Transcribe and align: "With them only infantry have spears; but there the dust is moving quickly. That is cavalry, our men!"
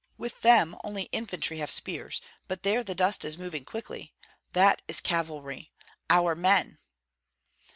"With 0.17 0.41
them 0.41 0.75
only 0.83 1.03
infantry 1.11 1.59
have 1.59 1.69
spears; 1.69 2.21
but 2.47 2.63
there 2.63 2.83
the 2.83 2.95
dust 2.95 3.23
is 3.23 3.37
moving 3.37 3.63
quickly. 3.63 4.15
That 4.53 4.81
is 4.87 4.99
cavalry, 4.99 5.69
our 6.09 6.33
men!" 6.33 6.79